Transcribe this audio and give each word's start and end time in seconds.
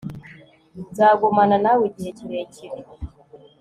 nzagumana 0.89 1.57
nawe 1.63 1.83
igihe 1.89 2.11
kirekire 2.17 2.79